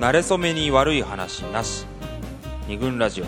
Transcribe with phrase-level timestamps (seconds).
[0.00, 1.84] 慣れ初めに悪い話なし。
[2.66, 3.26] 二軍ラジオ。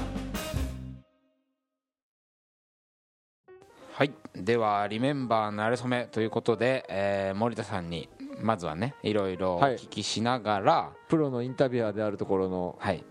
[3.93, 4.13] はい。
[4.35, 8.09] では「リメンバーなれそめ」ということで、えー森田さんに
[8.41, 13.05] まずはねいろいろお聞きしながらプロのインタビュアーであるところのはい、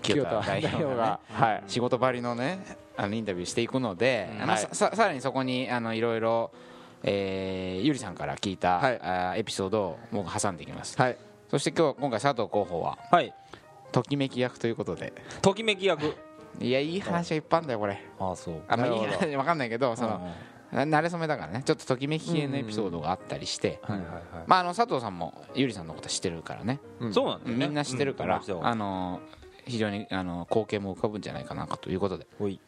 [0.00, 4.62] 清田代表が、はい、仕事場りのねあのインタビューしていくので、あのはい。
[4.62, 6.50] さささらにそこにあのいろいろ、
[7.02, 8.98] えーゆりさんから聞いた、はい。
[9.02, 11.18] あーエピソードを僕挟んでいきます、はい、
[11.52, 13.34] そして今日今回佐藤候補ははい。
[13.92, 15.12] ときめき役ということで。
[15.42, 16.16] ときめき役。
[16.58, 18.02] いやいい話がいっぱいあるんだよこれ。
[18.18, 18.62] ああそう。
[18.66, 20.32] あまあいい話わかんないけどその、
[20.72, 20.90] うん。
[20.90, 24.08] な慣れ初めだからねちょっとときめき系のエピソードがあったりして、はいはい
[24.46, 26.80] まあ、あの佐藤さんもゆりさんのこと知ってるからね。
[26.98, 27.66] はいそうなんだよね。
[27.66, 28.66] みんな知ってるから、うん。
[28.66, 29.20] あの
[29.66, 32.26] 非常にあの光景も浮かぶんじゃないかなということで。
[32.40, 32.58] はい、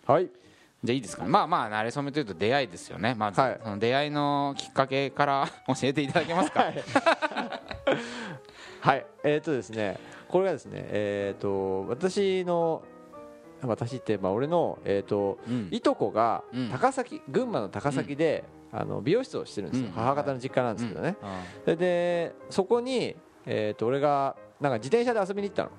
[0.84, 1.30] じゃあいいですかね。
[1.30, 3.14] まあまあ慣れ初めというと出会いですよね。
[3.14, 3.60] まず、はい。
[3.64, 6.84] その出会いのきっかけから 教えていただけますか、はい、
[9.24, 9.98] えっ、とですね、
[10.29, 12.83] これがですね、えっ、と私の
[13.62, 15.68] 私ってまあ俺のえっ、とうん。
[15.71, 16.68] いとこがうん。
[16.71, 19.93] 高崎、群馬の高崎で、あの美容室をしてるんですよ、うん。
[19.93, 21.16] 母方の実家なんですけどね、
[21.65, 25.71] でそこにえっ、と俺がなんか自転車で遊びに行ったの。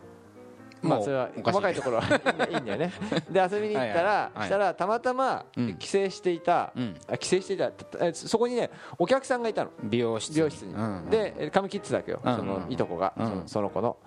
[0.89, 2.03] まあそれは細かいところは
[2.49, 2.91] いいんだよね。
[3.29, 5.75] で遊びに行ったら、したらたまたまうん。
[5.75, 6.73] 帰省していた、
[7.19, 9.71] 帰省していたえそこにねお客さんがいたの。
[9.83, 13.27] 美容室美容室に、うんでえ髪切ってたわけよ、うんそのいとこが、うん。
[13.27, 13.97] そのその子の。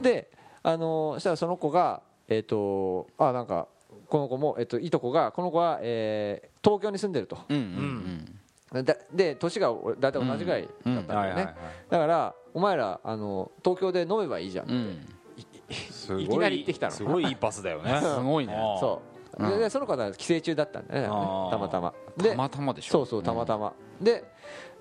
[0.00, 0.30] で
[0.62, 3.68] あのしたらその子がえっ、とあなんか
[4.08, 7.36] この子も、えっといとこがこの子は、えー東京に住んでると。
[9.12, 11.54] で年が俺大体同じぐらいだったんだよね、
[11.90, 14.98] だからお前らあの東京で飲めばいいじゃん、うんうん。
[14.98, 15.23] すご
[16.18, 16.92] いきなり行ってきたの。
[16.92, 18.00] すごいいいパスだよね。
[18.02, 18.54] すごいね。
[18.80, 19.00] そ
[19.38, 19.50] う、うん。
[19.50, 21.08] ででその子は帰省中だったんだよね。
[21.50, 21.94] たまたま。
[22.16, 22.92] でたまたまでしょ。
[22.92, 24.24] そうそうたまたま、で、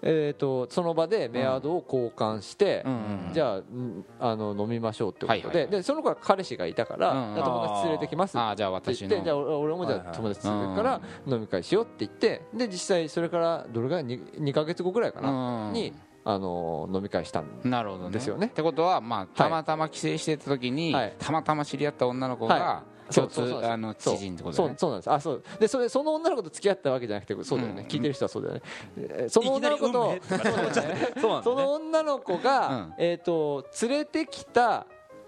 [0.01, 2.93] えー、とその場でメアドを交換して、うん。
[2.93, 2.95] う
[3.29, 5.71] んじゃあんあの飲みましょうってことで,、はいはいはい。
[5.71, 15.73] でその子は彼氏がいたから、うんじゃあ友達連れてきますああじゃあって言ってじゃあ俺俺もじゃあ友達連れてくから飲み会しようって言ってで実際それからどれぐらい 2, 2ヶ月後ぐらいかな、うん。
[15.73, 15.93] に
[16.25, 18.11] あの飲み会したんなるほどね。
[18.11, 21.15] ですよねってことはまあたまたま帰省してた時に、はい。
[21.19, 23.69] たまたま知り合った女の子はが共通、そうそうそう。
[23.69, 24.69] あの知人ってことだね。
[24.69, 25.11] そうそうなんです。
[25.11, 25.43] あそう。
[25.59, 27.87] でそれその女の子と付き合ったわけじゃなくてそうだよね、うん。
[27.87, 28.61] 聞いてる人はそうだよね、
[28.97, 31.11] えーその女の子と そうなんだそね。
[31.43, 32.93] の女の子が、うん。
[32.97, 34.85] えー、と連れてきた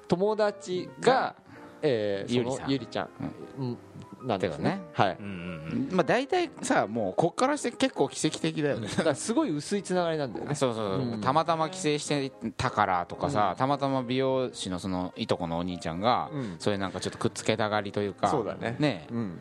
[0.07, 1.35] 友達が、
[1.81, 3.09] えー、そのゆりちゃん、
[3.59, 3.77] うん
[4.25, 4.69] なんですね。
[4.71, 5.17] ねはい。
[5.19, 8.87] うんうんまあ大体さもうこっからして結構奇跡的だよね。
[8.95, 10.55] だからすごい薄いつながりなんだよね。
[10.55, 11.21] そうそうそう、うん。
[11.21, 16.55] たまたま帰省してたからとかさ、たまたま美容師のそのいとこのお兄ちゃんが、うん。
[16.59, 18.27] それなんかちょっとくっつけたがりというか。
[18.27, 18.75] そうだね。
[18.79, 19.07] ね。
[19.11, 19.39] うん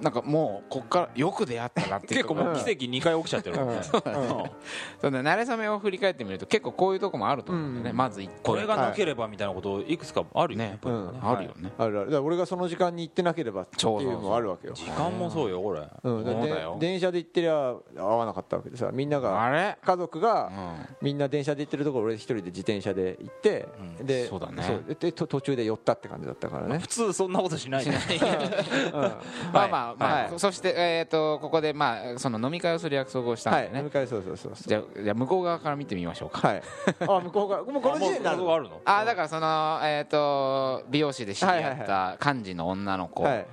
[0.00, 3.68] なんかもうこっからよく出会ったなって結構もう奇跡2回起きちゃってるもん。
[3.68, 5.20] ねそうね。
[5.20, 7.96] 慣れ初めを振り返ってみると結構こういうとこもあると思うんだよね、うん。
[7.96, 12.10] まずこれがなければみたいなこといくつかあるよねあるよね、あるある。
[12.10, 14.74] だから俺がその時間に行ってなければっていうのもあるわけよ。
[14.74, 15.80] 時間もそうよこれ。
[15.80, 16.76] うん、だそうだよ。
[16.78, 20.96] で電車で行ってりゃ合わなかったわけでさみんながあれ家族がうん。
[21.02, 23.68] みんな電車で行ってるところ俺一人で自転車で行って、
[23.98, 24.06] うん。
[24.06, 24.80] でそうだね。
[25.00, 26.78] でと途中で寄ったって感じだったからね。
[26.78, 27.96] 普通そんなことしないじゃん
[29.58, 30.38] まあまあまあ、はい。
[30.38, 34.68] そして、えー、とここで、まあ、その飲み会をする約束をしたんはいでね、飲み会そうそうそうそう。
[34.68, 36.48] じゃあじゃあ向こう側から見てみましょうか。
[36.48, 36.62] はい。
[37.00, 38.80] あ向こうがもうこの時点であるの？
[38.84, 43.46] あだからその、えー、と美容師で知り合った幹事の女の子はい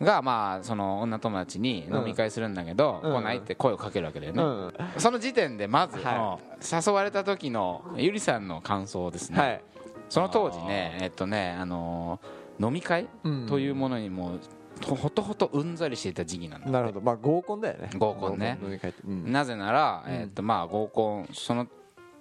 [0.00, 3.12] が、まあ、その女友達に飲み会するんだけど、うん。
[3.12, 9.62] 来ないって声をかけるわけだよね、うんその時点でまず、は誘われた時のゆりさんの感想ですね、はい。
[10.08, 13.46] その当時ねえっとね、あのー飲み会うん。
[13.46, 14.38] というものにも
[14.82, 17.00] ほとほとうんざりしていた時期なんだなるほど。
[17.00, 17.90] まあ合コンだよね。
[17.96, 18.58] 合コンね。
[19.06, 19.32] うん。
[19.32, 21.66] なぜなら、うんえーとまあ、合コンその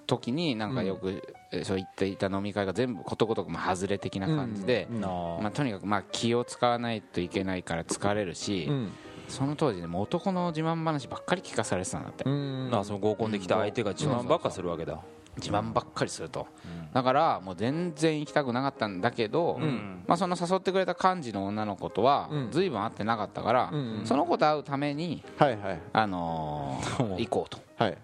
[0.07, 1.09] 時になんかよく、
[1.51, 5.01] えーそう言っていた飲み会が全部ことごとくも外れ的な感じで、うん。
[5.01, 8.91] まあ、とにかくまあ気を使わないといけないから疲れるし、うん。
[9.27, 12.69] その当時ねもう男の自慢話ばっかり聞かされてたんだって、うん。
[12.71, 14.97] あその合コンで来た相手が自慢ばっかするわけだ
[15.37, 16.47] 自慢ばっかりすると、
[16.93, 20.03] だからもう全然行きたくなかったんだけど、うん。
[20.07, 22.51] まあ、その誘ってくれた幹事の女の子とはうん。
[22.51, 25.79] 随分会ってなかったから、うんその子と会うために、はいはい。
[25.93, 27.59] あのー行こうと。
[27.77, 27.97] はい。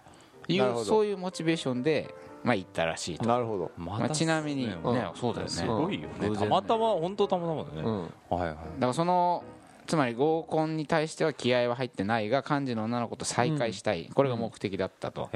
[0.49, 2.13] いうそういうモチベーションで、
[2.43, 3.71] まあ、行ったらしいと、なるほど。
[3.77, 5.51] まあ、ちなみに、ねうんそうだよね。
[5.51, 6.33] すごいよね。
[6.33, 7.81] たまたま本当たまたまだね。
[7.81, 8.01] うん。
[8.37, 8.49] はいはい。
[8.49, 9.43] だからその
[9.87, 15.29] つまり合コンに対しては気合は入ってないが幹事の女の子と再会したい、これが目的だったと、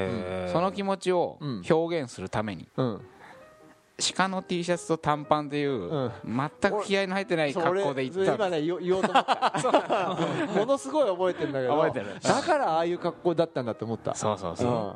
[0.51, 1.63] その気持ちをうん。
[1.69, 2.67] 表現するために。
[2.77, 3.01] うん。
[4.15, 6.11] 鹿の T シャツと短パンという、うん。
[6.25, 8.33] 全く気合の入ってない格好で行った。
[8.33, 10.17] 俺今ね言おうと思った。
[10.55, 12.19] ものすごい覚えてるんだけど覚えてる。
[12.19, 14.15] だからああいう格好だったんだって思った。
[14.15, 14.93] そうそうそう、うん。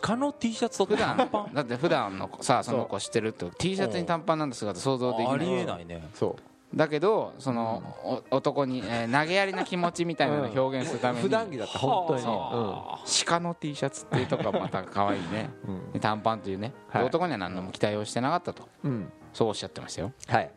[0.00, 1.54] 鹿の T シャツと短パン？
[1.54, 6.08] だって普段のさその子知ってるって T シャツに短パンなんて姿想像できありないえないね。
[6.14, 6.42] そう
[6.74, 11.78] だけどその、お男に、えー投げやりな気持ちみたいなのを表現するために、普段着だった。
[11.78, 12.22] 本当に。
[12.22, 13.24] そう。
[13.26, 15.50] 鹿の T シャツっていうとこがまた可愛いね。
[15.66, 15.92] うん。
[15.92, 17.04] で短パンというね、はい。
[17.04, 18.68] 男には何のも期待をしてなかったと。
[18.84, 18.90] うん。
[18.90, 20.12] うんそうおっしゃってましたよ。
[20.26, 20.50] はい。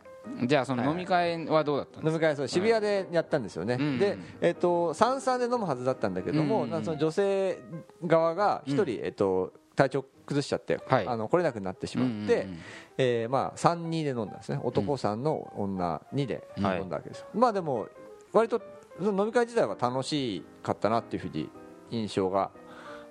[0.46, 3.98] じゃあその飲み会はどうだったんですか、飲み会そう渋谷でやったんですよね、うん。
[3.98, 6.70] で、えっと三々で飲むはずだったんだけども、うん。
[6.70, 7.58] なんかその女性
[8.04, 11.06] 側が一人、えっと体調崩しちゃって、はい。
[11.06, 12.58] あの来れなくなってしまって、うんうんうん。
[12.98, 14.60] えーまあ、3人で飲んだんですね。
[14.62, 17.88] 男3の女2で飲んだわけですよ、まあでも
[18.32, 18.60] 割と
[19.00, 21.50] 飲み会自体は楽しかったなっていうふうに
[21.90, 22.50] 印象が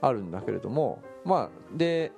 [0.01, 2.11] あるんだけれどもまあで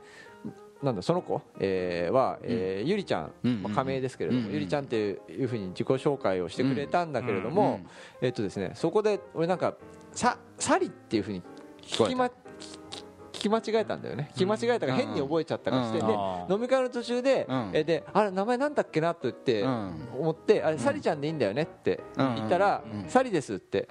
[0.83, 7.79] なんだその子、えーは、えーゆりちゃん、うんまあ、仮名ですけれども、うんうんゆりちゃんっていうふうに自己紹介をしてくれたんだけれども、
[8.21, 9.75] えっとですねそこで俺なんか
[10.11, 11.41] さサリっていうふうに
[11.81, 12.31] 聞き,、ま、聞
[13.45, 14.29] き間違えたんだよね。
[14.33, 16.07] 聞き間違えたから変に覚えちゃったかして、うん。
[16.07, 16.13] で
[16.53, 17.71] 飲み会の途中で、うん。
[17.73, 20.07] えであれ名前なんだっけなと言って、うん。
[20.19, 22.35] 思ってあれサリちゃんでいいんだよねってうん。
[22.35, 23.09] 言ったら、うん。
[23.09, 23.87] サリですって。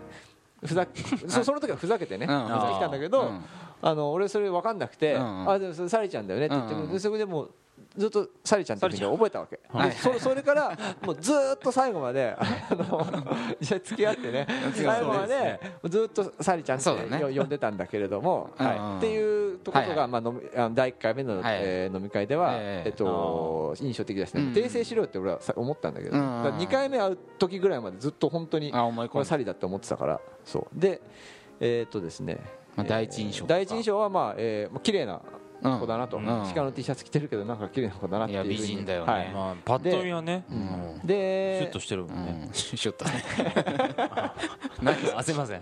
[0.65, 0.87] ふざ
[1.29, 2.45] そその時はふざけてね、うん。
[2.45, 3.45] ふざけてきたんだけど、うん。
[3.83, 5.51] あの俺それ分かんなくて、うん。
[5.51, 7.55] あでもサリちゃんだよねって言って、そこでもう
[7.97, 9.91] ずっとサリちゃんっていうふうに覚えたわけ、はい。
[9.91, 13.07] でそそれからもうずーっと最後まであの
[13.61, 14.47] 付き合ってね。
[14.75, 20.35] 最後までずっとサリちゃんって呼んでたんだけれども、 うんはい、っていうところが、まあ、の
[20.75, 24.53] 第1回目の、はいえー飲み会では、えええっと、印象的ですね、うん。
[24.53, 30.21] 訂正しろよって俺はさ思ったんだけど、うんだ2回目会う時ぐらいまでずっと本当にこれサリだって思ってたから。
[30.45, 30.81] そう。
[30.81, 31.01] で
[31.61, 32.41] えーっとですね。
[32.75, 36.25] まあ第一印象第一印象はまあ、えーまあ綺麗なうん子だなと、うん。
[36.25, 39.13] 鹿の T シャツ着てるけどなんか綺麗な子だなっていう美人だよね。
[39.13, 39.31] はい。
[39.31, 40.45] まあパッと見はね
[41.05, 42.49] でシュッとしてるもうんね。
[42.51, 42.55] ん。
[42.55, 43.25] シュッとね。
[45.17, 45.61] あすいません。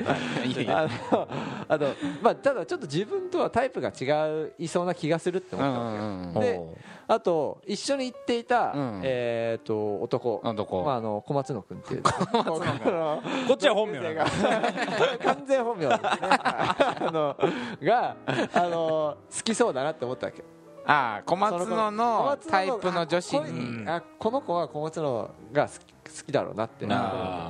[1.68, 1.86] あの
[2.20, 6.60] まあ、ただちょっと自分とはタイプが違いそうな気がするって思ったんうんで
[7.08, 9.00] あと一緒に行っていた、うん。
[9.04, 10.50] えー、と男、ま
[10.92, 14.24] あ、あの小松野君っていう小松野こっちは本名だ
[15.24, 16.08] 完全本名ですね。
[16.12, 17.36] あの
[17.82, 18.16] が
[18.54, 20.42] あの好きそうだなって思ったわけ。
[20.84, 23.36] ああ小松野のタイプの女子。
[23.36, 26.86] あこにいあこの子は小松野が好き好きだろうなって。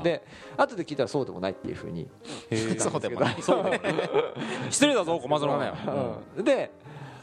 [0.03, 0.25] で
[0.56, 2.09] 後で聞いたらそうでもないっていうふうに。
[2.79, 3.37] そうでもない。
[4.71, 5.75] 失礼だぞ小松野だよ
[6.37, 6.41] う。
[6.43, 6.44] ん。
[6.44, 6.71] で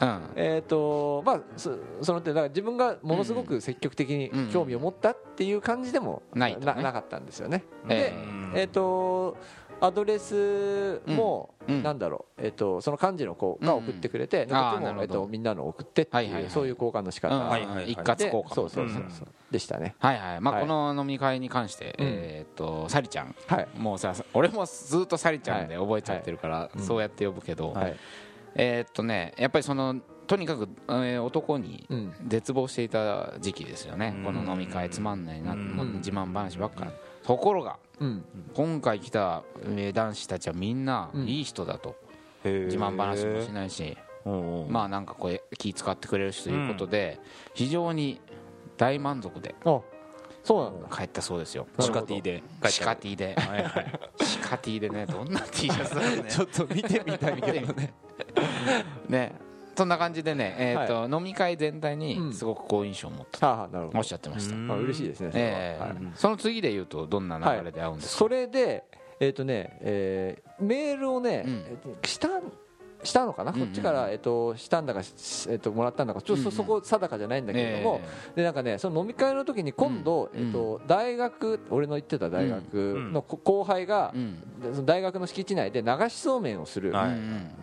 [0.02, 0.22] うん。
[0.36, 7.64] えーとまあ、そその点だから自分がものすごく積極的に興味を持ったっていう感じでもなななかったんですよね。
[7.86, 9.38] えで、ええー、と
[9.82, 15.02] アドレスも、なんだろう、えー、とその幹事の子が送ってくれて、なるほど。
[15.02, 16.52] えー、とみんなの送ってっていう、はいはいはい。
[16.52, 17.48] そういう交換の仕方、うん。
[17.48, 17.92] はいはいはい。
[17.92, 18.50] 一括交換。
[18.50, 19.96] でそうそうそうそう、でしたね。
[20.00, 20.42] はいはい。
[20.42, 20.64] まあはい。
[20.64, 22.06] この飲み会に関してうん。
[22.08, 23.36] えーっとサリちゃん。
[23.48, 23.68] はい。
[23.78, 26.80] もうさ俺もずっとサリちゃんで覚えちゃってるからい。
[26.82, 27.96] そうやって呼ぶけどはい。
[28.56, 29.96] えーっとねやっぱりその
[30.28, 32.14] とにかくえー男にうん。
[32.28, 34.14] 絶望していた時期ですよね。
[34.18, 34.24] うん。
[34.26, 36.86] この飲み会つまんないな自慢話ばっか。
[36.86, 36.92] り
[37.30, 38.26] ところがうん。
[38.56, 41.28] 今回来たえー男子たちはみんなうん。
[41.28, 41.96] いい人だと。
[42.44, 43.96] 自自慢話もしないし
[44.70, 47.20] まあなんかこう気使ってくれるしということで
[47.54, 48.20] 非常に
[48.78, 49.80] 大満足であ
[50.44, 50.98] そうなんだ。
[50.98, 51.68] 帰ったそうですよ。
[51.80, 52.42] シカティで。
[52.68, 53.36] シカティで。
[54.24, 56.24] シカティでねどんな T シャツだろうね。
[56.32, 57.94] ちょっと見てみたいけどね。
[59.08, 59.49] ね
[59.80, 64.74] そんな感じでねえーと飲み会全体にすごく好印象を持ったとおっしゃってました。
[64.74, 65.82] あ嬉しいですねそええ。
[65.82, 65.96] はい。
[66.16, 68.20] その次で言うとどんな流れで会うんですか？
[68.20, 68.84] それで、
[69.20, 71.54] えっ、とね、えーメールをね、うん。
[71.68, 72.28] えーした
[73.04, 78.02] したのかな、こっちから、えっとしたんだか、しえっともらったんだかちょっとそ,、こ定かじゃないんだけれども、
[78.36, 84.14] でなんかねその飲み会の時に今度、うんえっと大学俺の行ってた大学のこ後輩が
[84.74, 87.12] その大学の敷地内で流しそうめんをする、はい。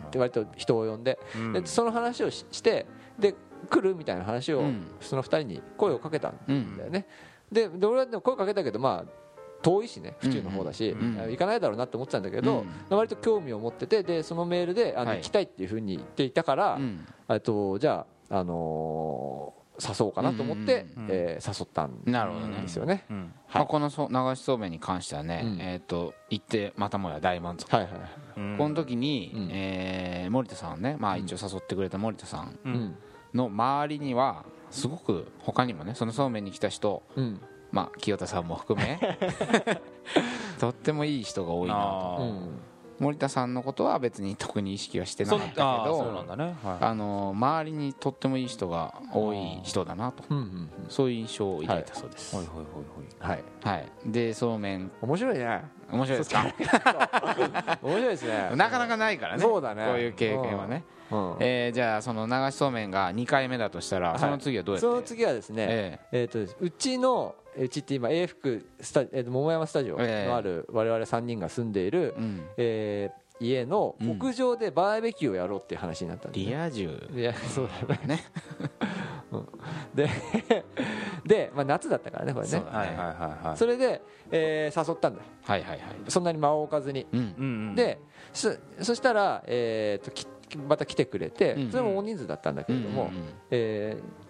[0.07, 1.53] って割と人を呼んで,、うん。
[1.53, 2.85] でその話をしして
[3.19, 3.35] で
[3.69, 4.87] 来るみたいな話を、うん。
[5.01, 7.07] その2人に声をかけたんうんだよね、
[7.51, 9.26] でで俺はでも声かけたけどまあ
[9.61, 11.31] 遠いしね府中の方だし、うんうん。
[11.31, 15.17] 行かないだろうなって思ってたんだけど、割と興味を持っててでそのメールであの、はい。
[15.17, 17.05] 行きたいっていうふうに言っていたから、うん。
[17.29, 21.09] えっとじゃあ、あのー誘おうかなと思って、うんうん。
[21.09, 22.61] うんえー誘ったんなるほどね。
[22.61, 23.05] ですよね。
[23.67, 25.61] このそう流しそうめんに関してはねうん。
[25.61, 27.73] えっと行ってまたもや大満足。
[27.75, 27.91] はいはい
[28.37, 28.57] うん。
[28.57, 29.49] この時にうん。
[29.51, 32.95] えー森田さんねまあ一応誘ってくれた森田さん。
[33.35, 37.39] の周りにはすごく他にもねそのそうめんに来た人うん
[37.77, 38.99] まあ清田さんも含め。
[40.59, 42.67] とってもいい人が多いなと。
[42.99, 46.55] 森田さんのことは別に特に意識はしてなそかったけどなんだね。
[46.63, 46.83] はい。
[46.85, 50.23] あの周りにとってもいい人が多い人だなと。
[50.31, 52.35] うんうんそういう印象を抱いたそうです。
[52.35, 52.45] はい。
[52.47, 53.79] はいはいはい。
[53.79, 53.89] はい。
[54.07, 54.89] でそうめん。
[54.99, 55.61] 面白いね。
[55.91, 56.45] 面白いですか？
[57.83, 58.49] 面白いですね。
[58.57, 59.41] なかなかないからね。
[59.43, 59.85] そうだね。
[59.85, 60.83] こういう経験はね。
[61.11, 61.35] うん。
[61.39, 64.19] えーじゃあその流しそうめんが2回目だとしたら、はい。
[64.19, 64.87] その次はどうやって？
[64.87, 66.23] その次はですね、ええ。
[66.25, 76.49] ーとうちのうちって今永福スタ、え桃山スタジオのある我々3人が住んでいる、えうん、えー家の屋上でバーベキューをやろうっていう話になったんです、ね。
[76.49, 77.09] リア充。
[77.13, 78.07] いやそうだよね。
[78.07, 78.23] ね。
[79.31, 79.47] うん。
[79.93, 80.09] で
[81.25, 82.51] で、まあ、夏だったからねこれね。
[82.51, 82.87] そうだはい。
[82.87, 83.03] はいは
[83.43, 85.25] いはいそれで、えー誘ったんだよ。
[85.43, 85.79] はいはいはい。
[86.07, 87.05] そんなに間を置かずに。
[87.11, 87.25] うんうん
[87.69, 87.75] うん。
[87.75, 87.99] で
[88.33, 91.71] そそしたら、えー、ときまた来てくれて、うん。
[91.71, 93.25] それも大人数だったんだけれども、うんうんうん。
[93.51, 94.27] えー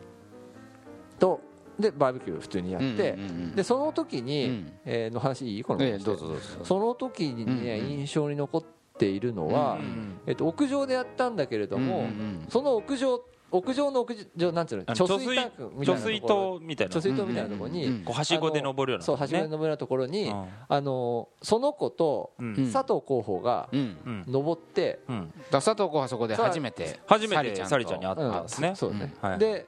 [1.19, 1.41] と
[1.79, 4.71] でバーベキュー普通にやって、うんうんうんでその時に、うん。
[4.85, 5.63] えーの話いい？
[5.63, 5.85] この話。
[5.85, 6.43] ええどうぞどうぞ。
[6.63, 8.63] その時にね、うんうん印象に残っ
[8.97, 14.91] ているのは、うんうんえっと屋上でやったんだけれども、うんうんその屋上屋上の屋上なんていうの？
[14.91, 16.95] あ貯の水タンクみたいな貯水ところ塔みたいな。
[16.95, 20.47] 貯水塔みたいなところに、うんうんこうはしごで登るようなそうはしごでね登るようなところに、うん。
[20.67, 22.33] あのその子と
[22.73, 23.97] 佐藤候補がうん。
[24.05, 25.33] うん登って、うん。
[25.49, 27.65] だ佐藤子はそこで初めて初めてと。
[27.67, 28.73] サリちゃんに会っうんたんですね。
[28.75, 29.29] そうね、うん。
[29.29, 29.39] はい。
[29.39, 29.65] で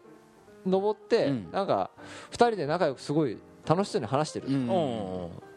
[0.66, 1.52] 登って、うん。
[1.52, 1.92] なんか
[2.32, 3.38] 2人で仲良くすごい
[3.68, 4.48] 楽しそうに話してる。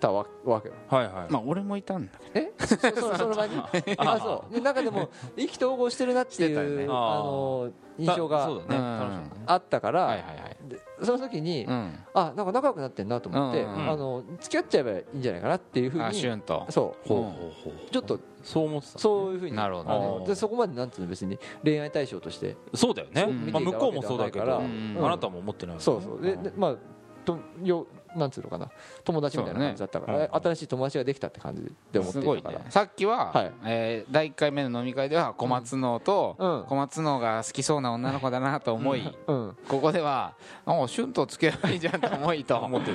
[0.00, 0.74] たわわけよ。
[0.88, 1.32] はいはい。
[1.32, 2.52] まあ俺もいたんだけえ？
[2.58, 3.56] そそその場に？
[3.98, 4.54] あそう。
[4.54, 6.84] でなんかでも意気投合してるなっていう、ね。
[6.84, 8.76] あの印象がそうだね。
[8.76, 9.30] うん。
[9.46, 10.56] あったから、どはいはいはい。
[10.68, 11.98] でその時に、うん。
[12.14, 16.66] あなんか仲良くなってんなと思って、うんうんあの付き合っちゃえばいいんじゃないかなっていうふうあにシュンと。
[16.70, 17.08] そう。
[17.08, 18.98] ちょっとそう思ってた。
[18.98, 19.56] そういうふうに。
[19.56, 23.22] なるほどあねのでそこまでなんていうの別に恋愛対象としてそうだよね。
[23.28, 24.60] うんまあ向こうもそうだけどあ
[25.08, 26.20] なたも思ってないそうそう。
[26.20, 26.76] ででまあ
[27.24, 28.70] とよなんつうのかな。
[29.04, 30.28] 友達みたいな感じだったから、ね。
[30.32, 31.62] 新しい友達ができたって感じ
[31.92, 32.40] で思ってすごいね。
[32.40, 33.52] いたから、さっきは、はい。
[33.64, 36.64] えー第1回目の飲み会では小松菜と、うん。
[36.68, 39.56] 小松菜が好きそうな女の子だなと思い、うん。
[39.68, 40.34] ここでは
[40.66, 42.90] あシュンと付き合えばいいじゃんと思いと 思って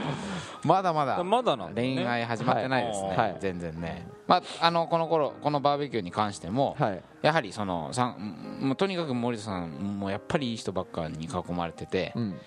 [0.64, 1.96] まだまだたまだなんだね。
[1.96, 3.38] 恋愛始まってないですね、はい。
[3.40, 7.02] 全然ね、まあ、あのこの頃このバーベキューに関しても、はい。
[7.22, 12.40] やはりそのさんもうとにかく森田さんもやっぱりいい人ばっかに囲まれてて、うん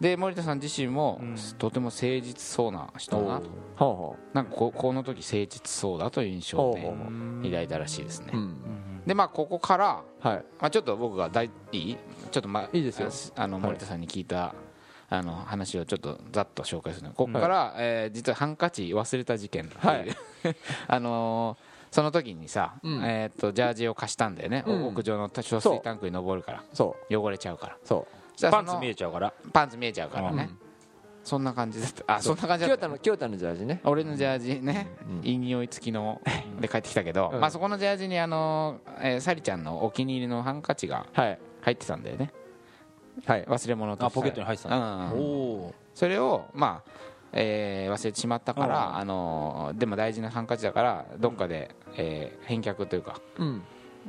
[0.00, 1.36] で森田さん自身も、うん。
[1.58, 3.48] とても誠実そうな人だなと。
[3.76, 7.04] ほうほなんかここの時誠実そうだという印象でほうほ
[7.40, 10.44] う抱いたらしいですね、う、うん、でまあここから、はい。
[10.60, 11.96] まあ、ちょっと僕が大いい？
[12.30, 13.08] ちょっとまあいいですよ。
[13.36, 13.62] あのはい。
[13.64, 14.54] 森田さんに聞いた、
[15.10, 17.14] あの話をちょっとざっと紹介するの。
[17.14, 20.08] ここから、えー実はハンカチ忘れた事件っていう、はい。
[20.86, 23.02] あのーその時にさ、うん。
[23.02, 24.86] えー、とジャージを貸したんだよね、うん。
[24.88, 26.62] 屋上の貯水タンクに登るから。
[26.74, 27.74] そ汚れちゃうから。
[27.76, 29.32] うそそしたらそのパンツ見えちゃうから。
[29.52, 30.50] パンツ見えちゃうからう、ね、
[31.24, 32.22] そんな感じだったあう。
[32.22, 32.88] そんな感じだった。
[32.88, 33.80] の清田のジャージね。
[33.84, 35.28] 俺のジャージね、うん。
[35.28, 36.20] いい匂い付きの
[36.60, 41.38] で帰ってきたけど、うんまあ、 そこのジャージにあの、えー、サリちゃんのお気に入りのハンカチがはい。
[41.62, 42.32] 入ってたんだよね。
[43.26, 43.44] はい。
[43.44, 44.12] 忘れ物として。
[44.12, 44.76] あポケットに入ってたんだ
[45.12, 45.20] うん。
[45.20, 45.22] お
[45.66, 46.90] おそれをまあ、
[47.32, 48.96] えー忘れてしまったから、うん。
[48.96, 53.20] あのでも大事なハンカチだからどっかで、えー返却というか。
[53.38, 53.62] うん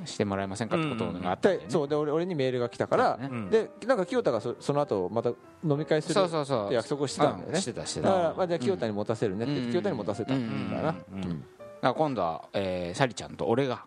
[0.06, 3.30] してもらえませんかってことがあったんだよね、でそうで俺俺にメールが来たから、ね。
[3.32, 3.50] うん。
[3.50, 6.30] でなんか清田がそその後また飲み会するっ
[6.70, 8.16] て約束をしてたんだようねしてたしてだた。
[8.16, 9.70] からまあじゃあ清田に持たせるねって、うん。
[9.70, 11.44] 清田に持たせたんだな、うん
[11.82, 13.86] 今度は、えー、サリちゃんと俺が、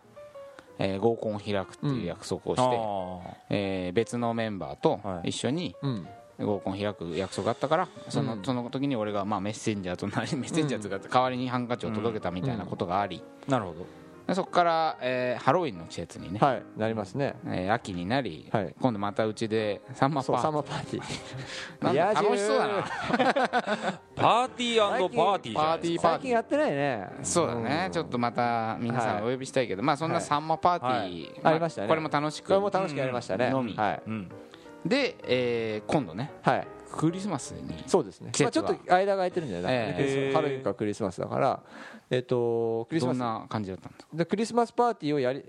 [0.79, 5.29] えー合コンを開くっていう約束をして、あえー別のメンバーとはい。
[5.29, 6.07] 一緒にうん。
[6.39, 8.43] 合コン開く約束があったからその,、うん。
[8.43, 13.85] その時に俺がまあメッセンジャーとなりメッセンジャーというか代わりにハンカチを届けたみたいなことがあり、あなるほど
[14.27, 17.35] でそこから、えーハロウィンの季節にね、はいなりますね。
[17.45, 18.75] えー秋になり、はい。
[18.79, 21.83] 今度またうちでサンマそうサンパーマパーティー。
[21.83, 22.73] なんだ楽しそうだな。
[22.83, 25.23] パーティーパーティーじゃないですか。
[25.23, 27.09] パーティーパー最近やってないね。
[27.21, 31.41] そうだね、ちょっとまた皆さんお呼びしたいけど、まあそんなサンマパーティー、はい。
[31.43, 31.87] まありましたね。
[31.87, 32.47] これも楽しく。
[32.47, 33.51] これも楽しくやりましたね、うん。
[33.51, 33.75] のみ。
[33.75, 34.31] はい、うん
[34.85, 36.31] で、えー今度ね。
[36.41, 38.29] はい、クリスマスにそうですね。
[38.31, 40.33] 季、まあ、ちょっと間が空いてるんだよね、ええ。
[40.33, 41.61] ハロウィンかクリスマスだから。
[42.09, 43.17] えっ、とクリスマス。
[43.17, 44.15] どんな感じだったんですか？
[44.15, 45.43] でクリスマスパーティーをやり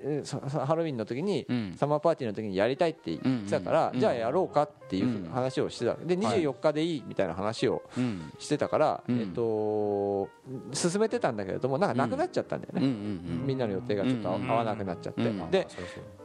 [0.66, 1.74] ハロウィンの時に、うん。
[1.76, 5.94] サマーパーティーの時にやりたいって言ってたから、うんじゃあやろうかっていううん話をしてた。
[5.96, 8.32] で24日でいいみたいな話をうん。
[8.38, 9.20] してたから、うん。
[9.20, 10.28] えっと
[10.72, 13.46] 進めてたんだけれどもなんかなくなっちゃったんだようんうんね、うん。
[13.46, 15.66] みんなの予定がちょっと合わなくなっちゃって、うんで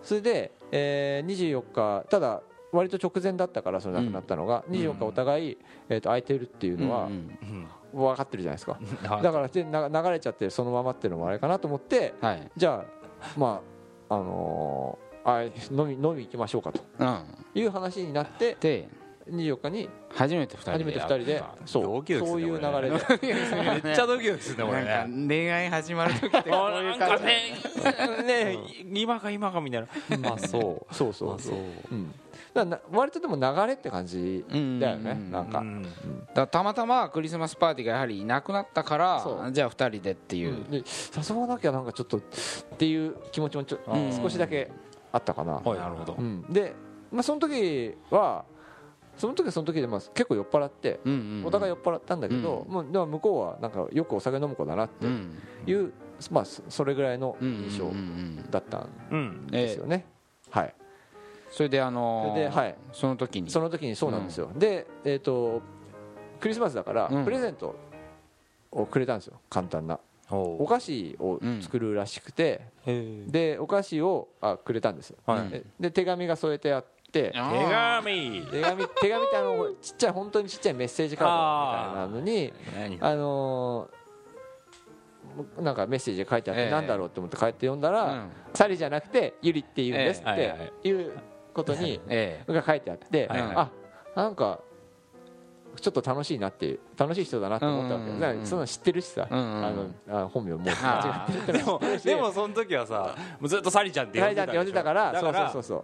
[0.01, 5.57] それで、えー、24日ただ割と直前だったからそのなくなったのが、24日お互い、
[5.89, 7.09] えー、と空いてるっていうのは
[7.93, 12.51] 分かってるじゃないですか、はいだからでな流れちゃってそのままっていうのもあれかなと思ってはい。
[12.55, 13.61] じゃあま
[14.09, 17.23] ああのーあ飲み飲み行きましょうかとうん。
[17.53, 18.87] いう話になってで
[19.31, 23.81] 24日に初めて2人で初めて2人でそうドキドキすそういう流れで。
[23.83, 24.63] めっちゃドキドキするね。
[24.63, 27.23] 俺なんかね恋愛始まる時ってこうあいう感なんかじ。
[28.23, 28.57] ねね
[28.93, 30.33] 今か今かみたいな。
[30.33, 30.93] あそう。
[30.93, 31.55] そうそうあそう。
[31.91, 32.13] うん。
[32.53, 35.11] だな割とでも流れって感じだよね。
[35.11, 35.31] うん。
[35.31, 35.59] なんか。
[35.59, 35.83] うん。
[35.83, 35.93] だか
[36.35, 42.21] らたまたまクリスマスパーティーがやはりいなくなったからじゃあ2人でっていう、で誘わなきゃなんかちょっとっ
[42.77, 44.11] ていう気持ちもちょうん。
[44.13, 44.71] 少しだけ
[45.11, 45.77] あったかな、はい。
[45.77, 46.13] なるほど。
[46.13, 46.75] うん、で、
[47.11, 48.45] まあ、その時は
[49.19, 52.73] その時はその時でまあ結構酔っ払ってうんうんお互い酔っ払ったんだけど、うん。
[52.73, 55.37] もうでも向こうはなんかよくお酒飲む子だなってうん。
[55.67, 55.93] いう、
[56.31, 60.05] まあ、そそれぐらいのうん印象うんうんだったんうんですよね、
[60.49, 60.73] はい。
[61.51, 62.75] それであのーではい。
[62.93, 63.49] その時に？
[63.49, 65.61] その時にそうなんですよ、でえっ、と
[66.39, 67.25] クリスマスだからうん。
[67.25, 67.75] プレゼント
[68.71, 69.41] をくれたんですよ。
[69.49, 69.99] 簡単な。
[70.31, 75.49] おお菓子を作るらしくて、へでお菓子をあくれたんですよ、はい。
[75.49, 77.31] でで手紙が添えてあって。
[77.35, 77.69] あ手ー
[78.03, 78.47] 紙。
[78.51, 82.97] 手紙手紙ってあのちっちゃい本当にちっちゃいメッセージカードみたいなのに何？
[83.01, 83.99] あのー
[85.61, 86.65] なんかメッセージが書いてあっええ。
[86.65, 88.29] てなんだろうと思って帰って読んだら、うん。
[88.53, 91.11] サリじゃなくてユリって言うんですっていう
[91.53, 93.69] ことに えが書いてあって、あ
[94.15, 94.59] なんか
[95.79, 98.39] ちょっと楽しいなっていう楽しい人だなって思ったわけ、うんうんうん。
[98.41, 105.83] だその知ってるしさ、うんうんあのあ本名もう間違あってでもでもその時はさもうずっとサリちゃんって呼んでたからそうそうそうあそう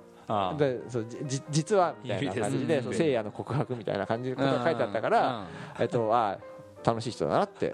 [0.57, 5.47] でそうじじ実はみたいな感じいいですでそう聖夜の告白みたいな感じのことが書いてあったから、
[5.79, 6.37] えっとあ
[6.83, 7.73] 楽しい人だなって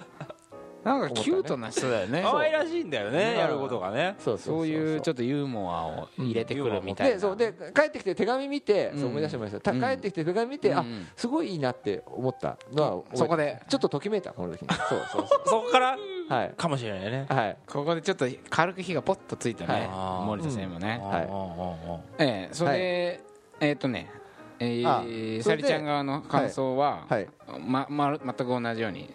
[0.83, 2.21] なんかキュートな人だよね。
[2.23, 4.15] 可愛らしいんだよねうんやることがね。
[4.19, 7.13] そうそういうちょっっとユーモアを入れてくるみたいな。
[7.15, 7.37] でそう。
[7.37, 8.99] で帰ってきて手紙見て、うん。
[8.99, 10.83] そう思い出してました、帰ってきて手紙見て、あ
[11.15, 13.61] すごいいいなって思ったのはそこで。
[13.67, 14.67] ちょっとときめいたこの時に。
[14.89, 15.95] そうそうそそこから？
[15.95, 16.53] うはい。
[16.55, 17.25] かもしれないね。
[17.29, 17.57] はい。
[17.67, 19.89] ここでちょっと軽く火がポッとついたね。
[19.91, 20.25] はい。
[20.25, 20.99] 森田専務ね。
[21.03, 21.25] はい。
[21.27, 23.23] はいええそれで
[23.59, 24.09] えっとね
[24.59, 27.27] えあーそれでサリちゃん側の感想ははい、
[27.59, 29.13] まま全く同じように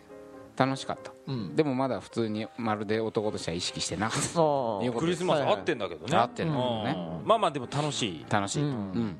[0.57, 1.13] 楽しかった。
[1.27, 4.99] うん、でもまだ普通にまるで男としては意識してなかった。
[4.99, 6.17] クリスマス合ってんだけどね。
[6.17, 6.97] 合ってるんだけどね。
[7.21, 7.29] うん。
[7.29, 8.27] まあまあでも楽しい。
[8.29, 8.59] 楽しい。
[8.61, 8.67] と。
[8.67, 8.73] うん。
[8.73, 9.17] うん。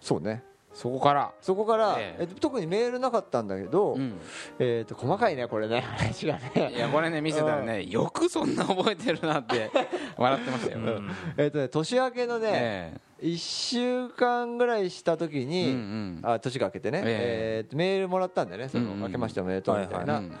[0.00, 0.42] そうね。
[0.72, 1.32] そこから。
[1.40, 2.22] そこから、ええ。
[2.22, 4.14] えっと、特にメールなかったんだけど、うん。
[4.58, 5.80] えっと細かいねこれね。
[5.80, 6.72] 話がね。
[6.74, 9.70] いやこれね見せたらねよくそんな覚えてるなって
[10.16, 10.78] 笑ってましたよ。
[10.78, 11.10] うん。
[11.36, 17.66] えっとね年明けのね、え1週間ぐらいした時えに、うんあ年が明けてね、ええ。
[17.66, 18.68] ーとメールもらったんだよね。
[18.68, 19.00] その、うんうん。
[19.00, 20.38] 明けましておめでとうみたいな、うん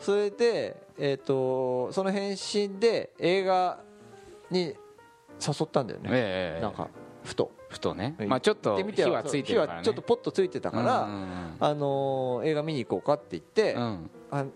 [0.00, 3.80] それで、えー、とその返信で映画
[4.50, 4.74] に誘
[5.64, 6.88] ったんだよね、ええなんか
[7.24, 7.52] ふと。
[7.68, 8.16] ふとね。
[8.18, 9.74] うんまあちょっとで見て火はついてるからね。
[9.74, 14.10] 火はちょっとポッとついてたから、うんあのー映画見に行こうかって言って、うん。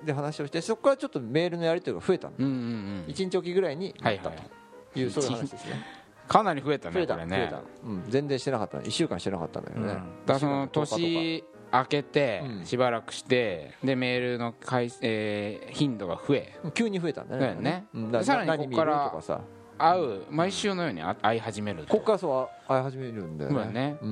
[0.04, 4.38] で話をしてそこからちょっとメールのやり取りが増えたの、うんうんうん1日おきぐらいにはいなったはい
[4.94, 5.84] という、そういう話ですね。
[6.26, 8.78] かなり増えた増えた増えねこれねた、うん、全然してなかった。
[8.78, 10.26] 1週間してなかったんだよね、うん。
[10.26, 12.64] だその1週間とか年明けてうん。
[12.66, 16.52] しばらくしてでメールの回、えー頻度が増え。
[16.74, 17.86] 急に増えたんだよね。
[18.22, 19.12] さらにここから
[19.76, 23.96] 会う毎週のように会会い始めるここからそう会い始めるんだよね。
[24.00, 24.06] そ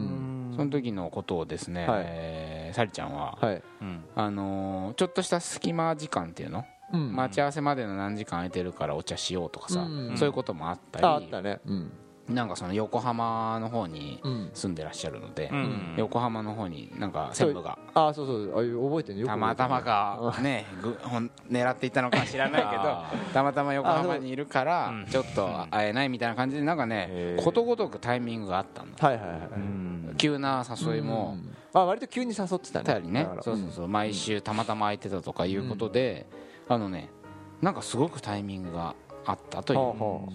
[0.64, 2.02] の時のことをですね、はい。
[2.06, 3.38] えーサリちゃんは、
[4.16, 7.14] あのーちょっとした隙間時間っていうの、うん。
[7.14, 10.16] 待ち合わせまでの何時間空いてるからお茶しようとかさ、うん。
[10.16, 11.04] そういうこともあったり。
[11.06, 11.60] ああったね。
[11.66, 11.92] うん
[12.28, 14.50] なんかその横浜の方にうん。
[14.54, 15.94] 住んでらっしゃるので、うん。
[15.96, 18.50] 横浜の方になんか専務がああそうそう。
[18.50, 24.92] あ覚えてるよくたまたまかねぐほん狙っていったのか知らないけどあたまたま横浜にいるからう。
[25.02, 25.06] ん。
[25.06, 29.38] ちょっと会えないみたいな感じでなんかねことごとくタイミングがあったんだはいはいはい。
[29.56, 30.14] うん。
[30.16, 31.56] 急な誘いもうん。
[31.74, 33.26] あ割と急に誘ってたりね。
[33.40, 33.88] そうそうそう。
[33.88, 36.26] 毎週たまたま空いてたとかいうことで
[36.68, 37.10] あのね
[37.60, 38.94] なんかすごくタイミングが
[39.26, 39.78] あったという。
[39.78, 40.28] はあは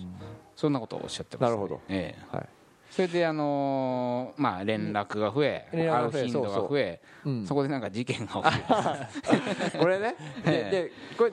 [0.58, 1.50] そんなことをおっしゃってます。
[1.52, 1.80] なるほど。
[1.88, 2.36] ええ。
[2.36, 2.48] はい。
[2.90, 7.46] それであのーまあ連絡が増え連絡が増え会う頻度が増えうん。
[7.46, 9.78] そこでなんか事件が起きる。
[9.80, 10.16] これね。
[10.44, 11.32] でええでこれ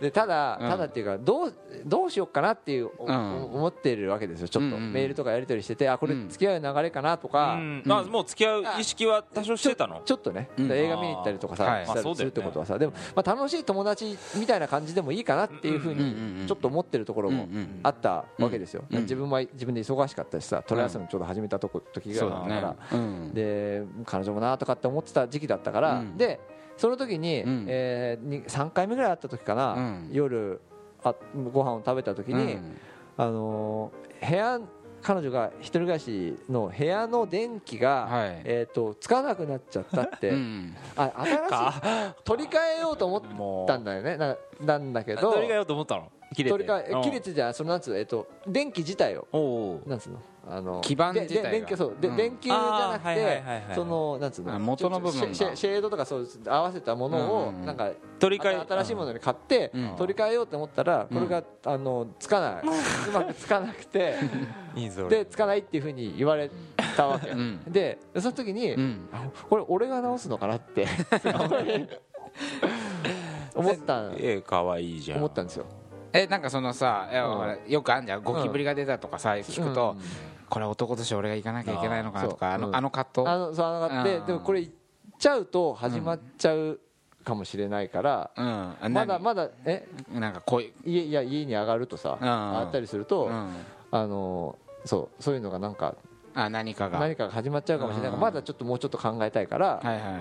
[0.00, 0.68] でただうん。
[0.70, 1.54] ただっていうかどう
[1.84, 3.44] どうしようかなっていうおうん。
[3.54, 4.76] 思ってるわけですよちょっと。
[4.76, 4.92] うんうん。
[4.92, 6.28] メールとかやり取りしててあこれうん。
[6.28, 7.54] 付き合う流れかなとか。
[7.54, 7.82] うん。
[7.84, 10.02] まあもう付き合う意識は多少してたの？
[10.04, 10.72] ちょっとね、うん。
[10.72, 11.86] 映画見に行ったりとかさ、はい。
[11.86, 12.78] したりするってことはさ。
[12.78, 17.48] でも、まあ、楽しい友達みたいな感じでもいいかなっていうふうにちょっと思ってるところも
[17.82, 19.00] あったわけですよ、うん。
[19.02, 22.26] 自分は自分で忙しかったしさトライアスロンちょうど始めたとこ時ぐら。
[22.26, 22.76] いうだから、ね。
[22.92, 23.34] うん。
[23.34, 26.16] で彼女もなとかって思ってた時期だったから、うん。
[26.16, 26.40] で
[26.76, 27.66] その時に、うん。
[27.68, 30.08] えーに3回目ぐらい会った時かな、うん。
[30.12, 30.60] 夜
[31.02, 31.14] あ
[31.52, 32.76] ご飯を食べた時に、うん。
[33.16, 34.60] あのー部屋
[35.02, 38.40] 彼女が一人暮らしの部屋の電気が、はい。
[38.44, 40.74] えー、とつかなくなっちゃったって、うん。
[40.96, 44.16] あ新しい取り替えようと思ったんだよね。
[44.16, 45.32] ななんだけど。
[45.32, 46.10] 取り替えようと思ったの？
[46.34, 46.50] 切れて。
[46.50, 49.80] 取り替ええ切れてじゃんそのなんつうのえっと電気自体を。
[49.86, 50.22] なんつうの？
[50.48, 51.76] あの基板自体が。
[51.76, 52.16] そうで、うん。
[52.16, 53.42] 電球じゃなくて
[53.74, 55.34] そのなんつうあの元の部分が。
[55.34, 57.66] シェシェードとかそう合わせたものをうんうんうん。
[57.66, 59.96] なんか取り替えあ新しいものに買ってうん。
[59.96, 62.62] 取り替えようと思ったらこれがあのつかない。
[63.08, 64.16] うまくつかなくて
[64.74, 66.50] いいぞでつかないっていうふうに言われ
[66.96, 67.30] たわけ。
[67.30, 67.60] うん。
[67.66, 69.08] でその時にうん。
[69.12, 70.86] あこれ俺が直すのかなって
[73.54, 75.18] 思ったええ可愛いじゃん。
[75.18, 75.66] 思ったんですよ。
[76.12, 77.08] えなんかそのさ
[77.66, 78.22] よくあんじゃん。
[78.22, 79.96] ゴキブリが出たとかさ聞くと
[80.54, 83.28] これ男として俺が行かなきゃいけないのかなとかあの,、あの葛藤。
[83.28, 84.26] あのそうあのがあってうん。
[84.26, 84.72] でもこれ言っ
[85.18, 86.78] ちゃうと始まっちゃう
[87.24, 88.92] かもしれないから、うん。
[88.92, 89.84] まだまだえ？
[90.12, 90.72] だなんかこういう。
[90.84, 92.28] 家いや家に上がるとさ、うん。
[92.28, 93.50] あったりすると、うん。
[93.90, 95.96] あのそうそういうのがなんか
[96.34, 97.00] あ何かが。
[97.00, 98.20] 何かが始まっちゃうかもしれないからうん。
[98.20, 100.12] まだちょっともうちょっと考えたいから、はいはいはい。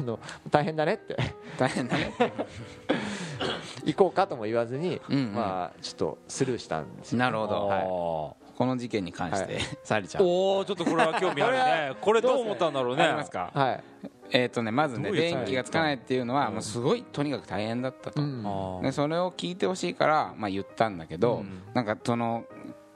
[0.00, 0.18] あの
[0.50, 1.16] 大変だねって。
[1.56, 2.12] 大変だね。
[3.86, 5.00] 行こうかとも言わずに、
[5.32, 7.20] まあちょっとスルーしたんですよ。
[7.20, 7.84] なるほど、はい。
[7.86, 10.24] おこの事件に関して、は サリちゃん。
[10.24, 11.96] おーちょっとこれは興味あるね。
[12.00, 13.04] これどう思ったんだろうね。
[13.04, 13.50] ありますか？
[13.54, 13.84] はい、
[14.30, 21.62] えっ、とねまずね電気がつかないっていうのはもうすごいとにかく大変だったと、でそれを聞いてほしいから、まあ、言ったんだけど、うん。
[21.74, 22.44] なんかその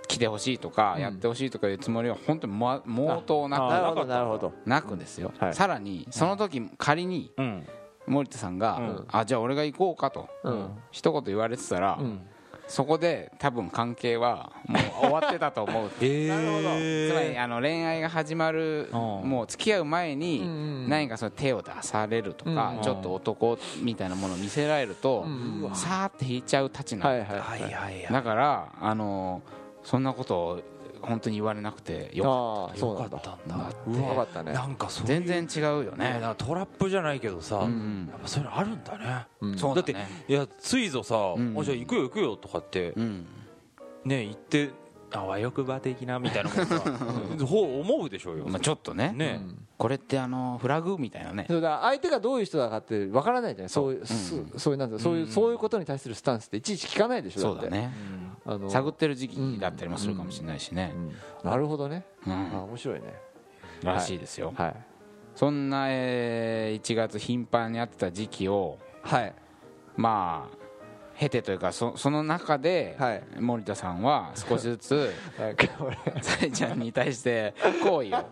[0.09, 1.03] 来てほしいとか、うん。
[1.03, 4.51] やってほしいとかいうつもりは本当にも毛頭なあなるほどなるほど。
[4.51, 5.55] くなくですよ、はい。
[5.55, 7.67] さらにその時仮にうん。
[8.07, 9.05] 森田さんが、うん。
[9.13, 10.71] あじゃあ俺が行こうかと、うん。
[10.91, 12.27] 一言言われてたら、うん
[12.71, 15.91] そこで多分関係はもう終わってたと思う。
[16.01, 16.79] えなるほどつまり
[17.35, 19.29] えあの恋愛が始まるうん。
[19.29, 25.27] もう付き合う前にん何かその手を出されるとかうんちょっと男みたいなものを見せられると
[25.75, 27.11] さーって引いちゃうたちなの。
[27.11, 28.09] はいはい。
[28.11, 29.43] だからあの
[29.83, 30.63] そんなことを
[31.03, 34.23] 本当に言われなくてよああそうなんだよかったんだ。
[34.23, 34.53] ったね。
[34.53, 36.21] なんかそう全然違うよね。
[36.39, 37.67] トラップじゃないけどさ
[38.27, 39.27] そういうのあるんだね。
[39.41, 39.57] うん。
[39.57, 39.95] だって
[40.29, 41.57] いやついぞさん。
[41.59, 43.27] あじゃあ行くよ行くよとかってうん。
[44.05, 44.71] ね言って
[45.13, 46.79] あわよくば的なみたいなもんさ
[47.47, 48.45] ほう思うでしょうよ。
[48.47, 49.13] まあちょっとね。
[49.15, 49.41] ね。
[49.43, 51.47] うんこれってあのフラグみたいなね。
[51.49, 51.81] そうだ。
[51.85, 53.69] 相手がどういう人だかってわからないじゃない。
[53.71, 57.53] そういうすそういうなんだそういうそういうことに対するスタンスっていちいち聞かないでしょ。
[57.53, 57.91] ってそうだね。
[58.45, 60.93] あの探ってる時期だったりもするかもしれないしね。
[60.95, 60.99] う
[61.47, 61.51] ん。
[61.51, 62.05] なるほどね。
[62.27, 62.33] うん。
[62.33, 63.15] あ面白いね。
[63.83, 64.53] らしいですよ。
[64.55, 64.77] はい。
[65.35, 69.35] そんなえー1月頻繁に会ってた時期をはい。
[69.97, 70.60] まあ
[71.21, 73.23] 経てというかそその中ではい。
[73.39, 78.25] 森田さんは少しずつなんか俺サイちゃんに対して好意を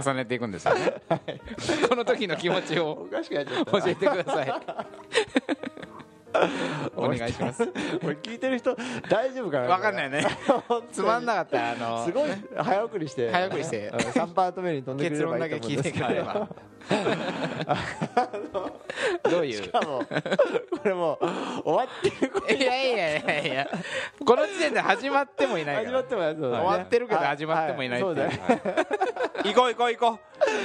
[0.00, 1.02] 重ねていくんですよね。
[1.88, 4.54] この時の気持ちおを教えてください。
[6.94, 7.66] お願いします。
[7.66, 7.72] た
[8.04, 8.76] 俺聞いてる人
[9.08, 10.24] 大丈夫かな分かんないね。
[10.92, 16.06] つまんなかったらあのすごい早送りして早送りして3パート目に飛んでくれ結ればいいと論だけ聞い思うんですけど。
[16.06, 16.48] てくれれば
[19.30, 19.62] どういう？
[19.62, 21.26] しかもこれもう
[21.64, 23.68] 終わってるこいやいやいやいや
[24.24, 25.90] この時点で始まってもいないから。
[25.90, 26.54] 始まってもやつだね。
[26.56, 28.40] 終わってるけど始まってもいないっていそうだね。
[29.44, 30.18] 行こう行こう行こう。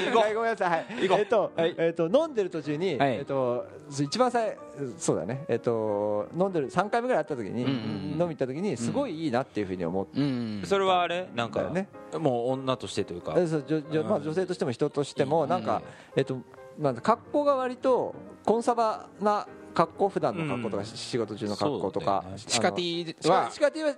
[0.08, 0.34] 行こはい。
[0.34, 0.70] ごめんなさい。
[0.70, 0.86] はい。
[1.08, 1.20] 行こう。
[1.20, 3.16] えっとはいえっと飲んでる途中にはい。
[3.18, 4.58] えっと一番最
[4.98, 5.46] そうだね。
[5.48, 11.28] えっと飲んでる3回目ぐらい会った時にうんうん飲み行った時にすごいいいなっていうふうに思っうんうそれはあれ？
[11.36, 11.88] なんかね
[12.20, 13.34] もう女としてというか。
[13.38, 15.82] えそうじょじょまあ女性としても人としてもなんか
[16.16, 16.38] えっと
[16.78, 18.14] なんだ格好が割と
[18.46, 22.38] コンサバな格好普段の格好とかうん仕事中の格好とかそうだよね。
[22.38, 23.52] シカティは？
[23.52, 23.90] シカティは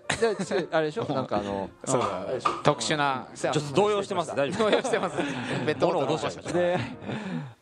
[0.74, 1.04] ああれでしょ？
[1.14, 4.36] なんかあのそうあれでしょ特殊なちょっと動揺してます。
[4.36, 4.70] 大丈夫。
[4.72, 5.18] 動揺してます。
[5.66, 6.52] ベッドボトル物をしちゃった。
[6.54, 6.78] で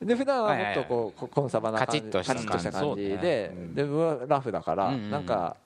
[0.01, 3.01] で普段はもっとこうこコンサバな感じカチッとした感じ。
[3.03, 3.51] でね。
[3.73, 5.57] で僕はラフだからうんうんなんか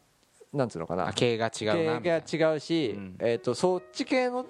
[0.52, 1.08] なんつうのかな。
[1.10, 3.16] あ系が違う系が違うしうん。
[3.20, 4.46] えっとそっち系の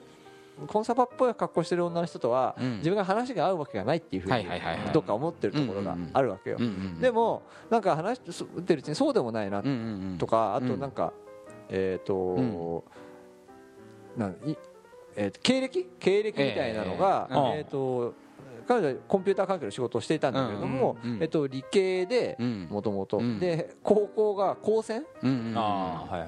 [0.68, 2.78] コンサバっぽい格好してる女の人とはうん。
[2.78, 4.46] 自分が話が合うわけがないっていうふうに
[4.94, 6.58] どっか思ってるところがあるわけよ。
[7.00, 9.64] でもなんか話してるうちにそうでもないな。
[10.18, 10.80] とかあとうん。
[10.80, 11.14] なんか
[11.70, 12.84] えっと
[14.18, 14.56] なんい
[15.16, 15.90] えーと経歴？
[16.00, 18.14] 経歴みたいなのがえええっと
[18.68, 22.68] 彼女はコンピューター関係の仕事をしていたんだけれどもうんうんうんえっと理系でうん。
[22.70, 23.20] もともと
[23.84, 25.04] 高校が高専？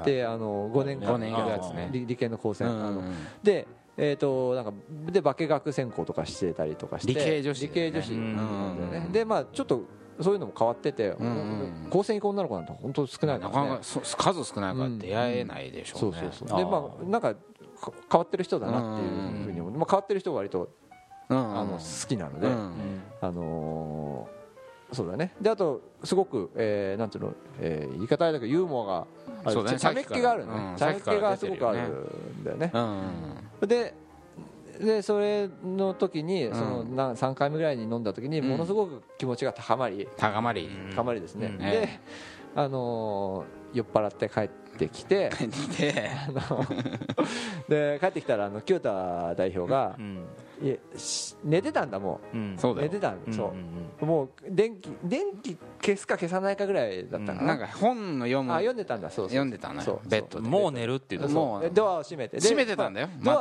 [0.06, 2.68] であの5年間理理系の高専。
[2.68, 2.86] うんうん。
[2.86, 3.04] あの
[3.44, 4.74] でえー、となんか
[5.12, 9.12] で化学専攻とかしてたりとかして理系女子理系女子ねうん。
[9.12, 9.84] でまあちょっと
[10.20, 20.70] そういうのも変わってて、んうん高専行く女の子なんて本当少ないかなからなねかそ数少ないから出会えないでしょそううねそうそうでまあなんかか変わってる人だなっていうふうに思う、まあ、変わってる人が割と
[21.32, 21.60] うん。
[21.60, 23.02] あの好きなので、うん。
[23.22, 24.42] あのー
[24.94, 25.34] そうだね。
[25.40, 29.08] であとすごく、えーなんていうの、えー言い方あれだけどユーモアが
[29.46, 29.64] ある。
[29.64, 29.80] ね。
[29.80, 30.52] 茶目っ気があるね。
[30.54, 30.76] うん。
[30.76, 31.86] 茶目っ気がすごくあるる
[32.42, 32.72] んだよね。
[32.74, 33.94] うんで
[34.80, 36.56] でそれの時にん。
[36.56, 38.50] そのな3回目ぐらいに飲んだ時にうん。
[38.50, 40.08] ものすごく気持ちが高まり。
[40.18, 40.70] 高まり。
[40.96, 41.58] 高まりですね、うん。
[41.58, 42.00] でえ、
[42.56, 46.66] あのー酔っ払って帰ってってきてあの
[47.70, 50.26] で帰ってきたらあの清田代表がうん。
[50.64, 52.38] いやし寝てたんだもう。
[52.38, 52.88] んうそうだよ。
[52.88, 53.52] 寝てたんうんそう
[54.04, 54.08] うん。
[54.08, 59.10] もう電気電気消すか消さないかぐらいだったかな、なんか本の読むあ読んでたんだ。
[59.10, 60.48] そうそう読んでたのそうよベッドで。
[60.48, 61.62] もう寝るっていうともう。
[61.62, 62.38] でドアを閉めて。
[62.38, 63.10] で閉めてたんだよ。
[63.22, 63.36] まあ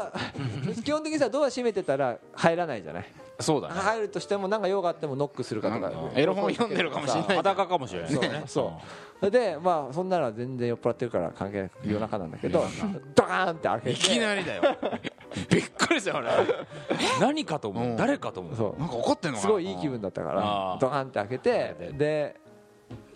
[0.65, 3.05] ドア 基本的にさドア閉めてたら入らないじゃない？
[3.39, 3.75] そうだね。
[3.75, 5.93] 入るとしても何か用があってもノックするかとか。
[6.15, 8.13] エロ本読んでるかもしれない裸かもしれない。
[8.15, 8.45] ね。
[8.47, 12.65] そうでまあそんなのは全然酔っ払ってるから関係ない夜中なんだけど
[13.15, 13.91] ドカーンって開けて。
[13.93, 14.63] いきなりだよ。
[15.49, 16.31] びっくりしたよ俺。
[17.21, 17.97] 何かと思う。
[17.97, 18.57] 誰かと思う。
[18.57, 18.81] そう。
[18.81, 22.37] なんか怒ってんのかすなごいいい気分だったかあらードカンって開けてで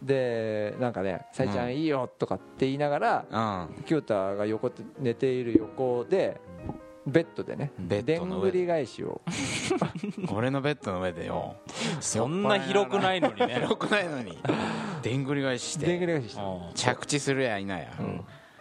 [0.02, 2.98] でなんかね「さえちゃんいいよ」とかって言いなが
[3.30, 6.40] ら清田が横で寝ている横で
[7.06, 8.18] ベッドでねベで。
[8.18, 9.20] んぐり返しを。
[10.32, 11.56] 俺のベッドの上でよ。
[12.00, 13.54] そんな広くないのにね。
[13.54, 14.38] 広くないのに
[15.04, 15.86] でんぐり返しして。
[15.86, 16.40] でんぐり返しして。
[16.40, 16.74] うん。
[16.74, 17.92] 着地するやいなや。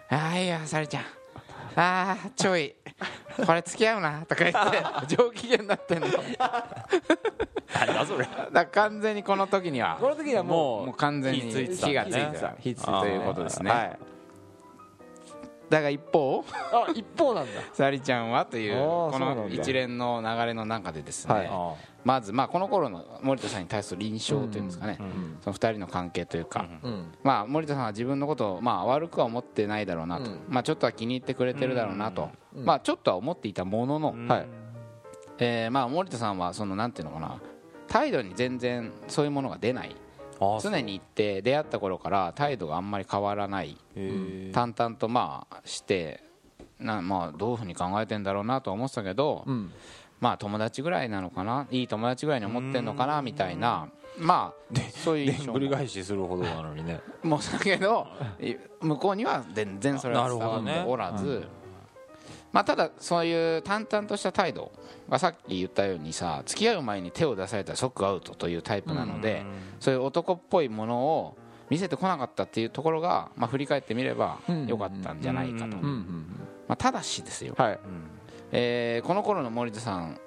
[0.09, 1.03] ああいいよさりちゃん。
[1.03, 2.75] ああちょい。
[3.47, 6.07] これ付き合うなとか言って上機嫌になってんの。
[6.09, 6.25] だか
[7.85, 8.27] なんだそれ。
[8.51, 11.39] ら完全にこの時にはこの時にはもうもう完全に
[11.75, 12.53] 火がついねてた。
[12.59, 13.71] 火ついてたということですね。
[13.71, 14.12] はい
[15.73, 17.61] だが一方あ一方なんだ。
[17.73, 21.49] さりちゃんはというこの一連の流れの中でですね、はい。
[21.51, 30.39] あまずまあこの頃の森田さんに対する印象というんですかね、んその2人の関係というか、うんまあ、森田さんは自分のことをまあ悪くは思ってないだろうなと、うん。
[30.47, 34.15] まあ、ちょっとは気に入ってくれてるだろうなと、うんまあ、ちょっとは思っていたものの、
[35.39, 37.39] えーまあ森田さんはそのなんていうのかな。
[37.87, 39.95] 態度に全然そういうものが出ない。
[39.95, 40.02] あ
[40.61, 43.77] 常に言って出会った頃から態度があんまり変わらない。
[44.53, 46.23] 淡々とまあして
[46.79, 49.71] なまあどういうふうに考えてんだろうなとは思ってたけど、うん。
[50.19, 51.67] まあ友達ぐらいなのかな？
[51.69, 53.21] いい友達ぐらいに思ってんのかな？
[53.21, 53.89] みたいな。
[54.17, 57.01] まあそういうで印象んぐり返しするほどなのにね。
[57.23, 58.07] もうだけど
[58.39, 61.47] い向こうには全然それは伝わっておらず、
[62.53, 64.71] まあただそういう淡々とした態度
[65.09, 69.43] がさっき言ったようにさ付き合う前に手を出されたら即アウトというタイプなので、
[69.79, 71.37] そういう男っぽいものを
[71.69, 74.67] 見せてこなかったっていうところが、まあ、振り返ってみればうん。
[74.67, 76.23] 良かったんじゃないかと、ま
[76.69, 77.79] あ、ただしですよ、はい。
[78.51, 80.19] えーこの頃の森田さん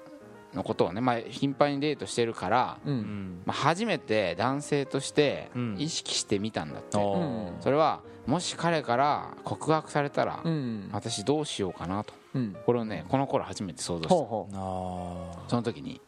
[0.53, 2.97] のことをね、まあ、頻繁にデートしてるから、ううん。
[2.99, 5.75] んまあ、初めて男性としてうん。
[5.77, 7.61] 意識してみたんだって、あうんー。
[7.61, 10.89] それはもし彼から告白されたら、うん。
[10.93, 12.13] 私どうしようかなと。
[12.33, 12.55] うん。
[12.65, 14.15] これをねこの頃初めて想像した。
[14.15, 16.01] ほうほあその時に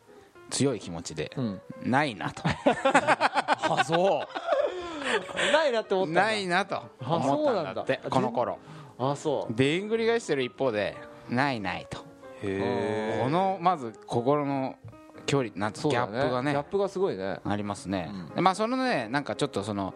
[0.49, 1.62] 強い気持ちでううん。
[1.86, 2.41] ないなと。
[2.43, 8.10] ーあそうないなって思ったないなとあ思ったんだってそうなんだ。
[8.10, 8.58] この頃
[8.97, 9.54] あそう。
[9.54, 10.97] でんぐり返してる一方で
[11.30, 11.99] ないないと
[12.41, 14.75] このまず心の
[15.25, 16.52] 距離なんてギャップがね。
[16.52, 17.39] ギャップがすごいね。
[17.43, 18.36] ありますね、うん。
[18.36, 19.93] でまあそのねなんかちょっとその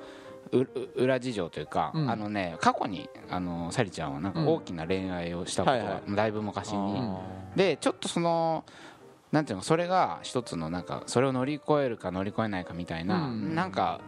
[0.51, 2.09] うう裏事情というか、うん。
[2.09, 7.21] あのね過去にあのサリちゃんはなんか大きな恋愛をしたことがはいはだいぶ昔に、あ
[7.55, 8.63] でちょっとその
[9.31, 13.55] なんていうのそれが一つのなんかそれを乗り越えるか乗り越えないかみたいな、うん。
[13.55, 14.01] なんか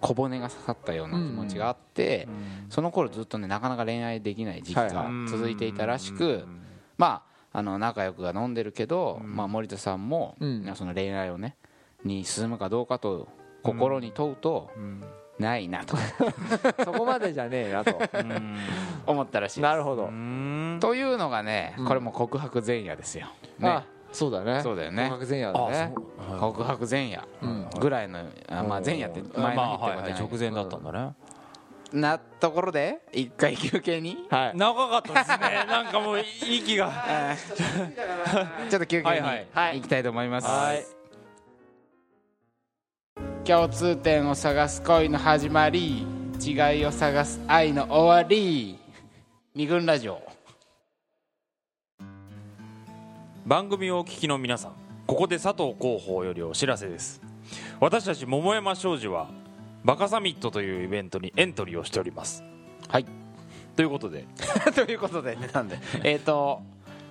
[0.00, 6.44] 小骨が刺さったような気持ちがあって、ーその頃ずっとねなかなか恋愛できない時期がはい続いていたらしく、
[6.98, 10.72] まああの仲良くが飲んでるけど、まあ、森田さんも、うん。
[10.74, 11.56] その恋愛をね
[12.04, 13.28] に進むかどうかと
[13.62, 15.04] 心に問うと、うん。
[15.38, 15.96] ないなと。
[16.84, 17.98] そこまでじゃねえなと。
[18.14, 18.56] うん。
[19.06, 20.04] 思ったらしいなるほど。
[20.04, 20.78] うん。
[20.80, 21.86] というのがねうん。
[21.86, 23.26] これも告白前夜ですよ、
[23.60, 24.60] あね、そうだね。
[24.62, 25.08] そうだよね。
[25.10, 25.94] 告白前夜だあね
[26.38, 27.70] 告白前夜うん。
[27.80, 31.14] ぐらいの、あまあ、前夜って前の日ってことじゃない直前だったんだね
[31.92, 34.26] なところで一回休憩に？
[34.30, 34.56] はい。
[34.56, 35.64] 長かったですね。
[35.68, 36.92] なんかもう息が。
[38.70, 39.76] ちょっと休憩にはいはい。
[39.76, 40.84] 行きたいと思います、はい。
[43.44, 46.06] 共通点を探す恋の始まり
[46.40, 48.78] 違いを探す愛の終わり。
[49.54, 50.22] 二軍ラジオ。
[53.44, 54.72] 番組をお聞きの皆さん
[55.06, 57.20] ここで佐藤広報よりお知らせです。
[57.80, 59.28] 私たち桃山商事は
[59.84, 62.44] バカサミットというイベントにエントリーをしております。
[62.88, 63.06] はい。
[63.76, 64.26] ということで。
[64.74, 65.78] ということでねなんで？
[66.04, 66.60] えっ、と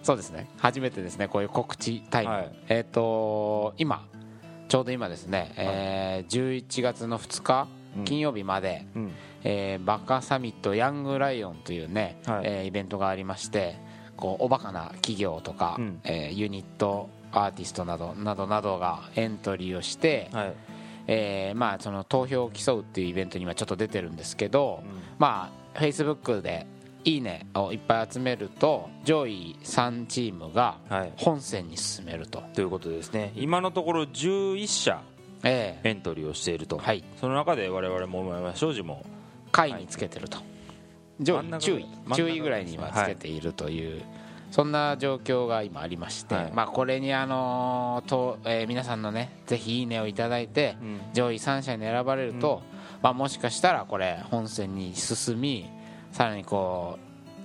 [0.04, 0.48] そうですね。
[0.58, 2.52] 初めてですねこういう告知タイム、はい。
[2.70, 4.06] えっ、と今
[4.68, 8.06] ちょうど今ですね、えー11月の2日うん。
[8.06, 9.12] 金曜日まで、うん。
[9.44, 12.42] えーバカサミットヤングライオンというね、はい。
[12.46, 13.78] えーイベントがありまして
[14.16, 16.02] こうおバカな企業とか、うん。
[16.04, 20.54] えーユニットアーティストなどなどなどがエントリーをして、はい
[21.12, 24.89] えーまあ、その投票を競うっていうイベントに今ちょっと出てるんですけど、うん。
[25.17, 26.67] まあ、Facebook で
[27.04, 31.13] 「いいね」をいっぱい集めると上位3チームがはい。
[31.17, 33.34] 本戦に進めると、ということですね。
[33.36, 35.02] 今のところ11社
[35.43, 37.04] えエントリーをしていると、はい。
[37.19, 40.38] その中で我々桃山商事もー下位につけてると。
[41.19, 44.04] 上位注意真ん中注意ぐらいにはつけているという、
[44.52, 46.52] そんな状況が今ありまして、はい。
[46.54, 51.00] まあ、これにあのーと、えー皆さんのねぜひ「いいね」をいただいて、うん。
[51.14, 52.62] 上位3社に選ばれると、
[53.02, 55.70] まあ、もしかしたらこれ本戦に進み
[56.12, 56.98] さらにこ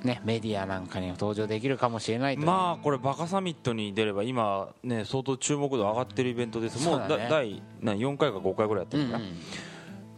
[0.03, 6.87] うねメディアなんかに登場できるかもしれないまあこれバカサミットに出れば今ね相当注目度上がってるイベントです。
[6.87, 7.17] もうだね。
[7.25, 9.11] だ第な4回か5回ぐらいやってうんうん。
[9.11, 9.25] るから、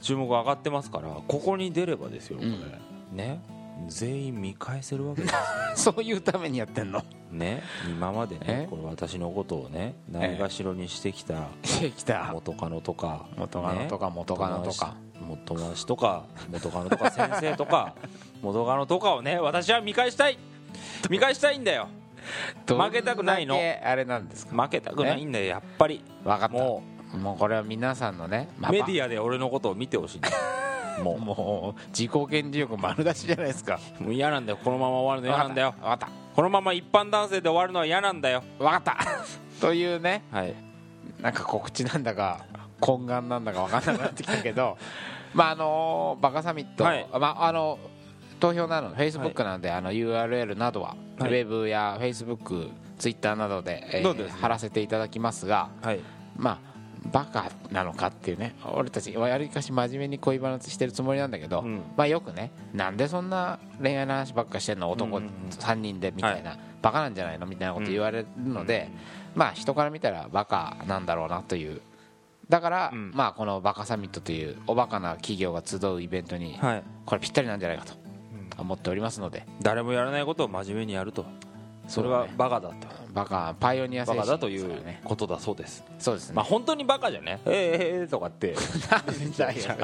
[0.01, 2.51] 注目上がってますからここに出ればですよこれ、
[3.17, 3.41] ね
[3.89, 5.35] 全員見返せるわけです
[5.85, 7.03] そういうためにやってんの？
[7.31, 8.67] ね今までねえ？
[8.71, 11.49] これ私のことをねないがしろにしてきた
[12.33, 14.13] 元カノとか元カノとかね？
[14.15, 14.95] 元カノとか。
[15.45, 17.95] 友達とか元カノとか先生とか
[18.43, 20.39] 元カノとかをね私は見返したい。
[21.11, 21.89] 見返したいんだよ。
[22.69, 23.57] 負けたくないの。
[23.85, 24.63] あれなんですか？
[24.63, 26.03] 負けたくないんだよやっぱり。
[26.25, 26.49] 分かった。
[26.49, 26.83] も
[27.17, 30.35] もうこれは皆さんのねうメディアで俺のことを見てほしいんだよ
[31.03, 31.19] もう。
[31.19, 33.79] もう自己顕示欲丸出しじゃないですか。
[33.99, 34.59] もう嫌なんだよ。
[34.63, 35.75] このまま終わるの嫌なんだよ。
[35.79, 36.09] 分かった。
[36.35, 38.43] このまま一般男性で終わるのは嫌なんだよ。
[38.59, 38.97] 分かった。
[39.61, 40.23] というね。
[40.31, 40.55] はい。
[41.21, 42.45] なんか告知なんだか
[42.81, 44.77] 懇願なんだか分かんなくなってきたけど
[45.33, 47.07] まああのバカサミット、はい。
[47.19, 47.79] まああの
[48.39, 48.91] 投票なの。
[48.91, 51.31] フェイスブックなんで、あの URL などは、はい。
[51.31, 54.41] ウェブやフェイスブックツイッターなどで,、えーですね。
[54.41, 56.01] 貼らせていただきますがはい。
[56.37, 56.76] まあ
[57.13, 58.55] バカなのかっていうね。
[58.73, 61.83] 俺たちわりかし真面目に恋話してるつもりなんだけど、うん。
[61.97, 64.91] まあよくねなんでそんな恋愛の話ばっかしてんの？
[64.91, 65.31] 男うんうんうん。
[65.51, 67.47] 3人でみたいな、バカなんじゃないの？
[67.47, 68.91] みたいなこと言われるので、
[69.35, 71.81] まあ人から見たらバカなんだろうなという。
[72.49, 73.13] だから、うん。
[73.15, 76.83] まあこのバカサミットというおバカな企業が集うイベントにはい。
[77.05, 77.95] これぴったりなんじゃないかと
[78.59, 79.45] 思っておりますので。
[79.63, 81.27] 誰もやらないことを真面目にやると
[81.87, 82.75] それがそうだねバカだと
[83.13, 85.85] バカパイオニア精バ神カだということだそうです。
[85.99, 87.41] そうですね、まあ本当にバカじゃね？
[87.47, 88.55] ええええとかって。
[88.91, 89.79] なんだよしょう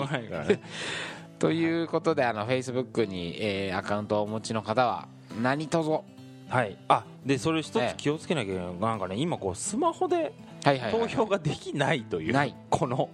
[0.00, 0.60] がないからね。
[1.38, 5.08] ということであのフェイスブックに、えーアカウントをお持ちの方は
[5.42, 5.90] 何卒？
[5.90, 6.02] は
[6.48, 6.76] はい。
[6.88, 10.32] あでそれ一ええつ気をつけなきゃいけないなんかね今こうスマホで
[10.64, 10.92] いはいはい。
[10.92, 12.54] 投票ができないというない。
[12.70, 13.10] この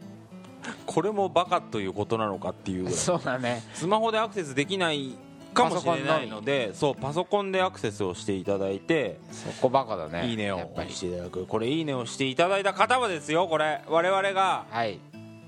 [0.87, 2.94] これもバカということなのかっていうぐらい。
[2.94, 3.62] そうだね。
[3.72, 5.16] スマホでアクセスできない
[5.54, 10.58] かもしれないのでそうパソコンでアクセスをしていただいてそこバカだねいいねを
[10.88, 11.46] していただく。
[11.46, 13.82] これいいねをしていただいた方はですよこれ。
[13.88, 14.98] 我々がはい。